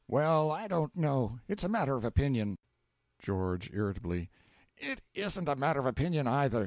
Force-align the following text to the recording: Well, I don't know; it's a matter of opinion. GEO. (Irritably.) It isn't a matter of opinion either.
Well, 0.07 0.49
I 0.51 0.67
don't 0.67 0.95
know; 0.97 1.39
it's 1.47 1.63
a 1.63 1.69
matter 1.69 1.95
of 1.95 2.03
opinion. 2.03 2.57
GEO. 3.21 3.59
(Irritably.) 3.71 4.31
It 4.75 4.99
isn't 5.13 5.47
a 5.47 5.55
matter 5.55 5.79
of 5.79 5.85
opinion 5.85 6.25
either. 6.25 6.59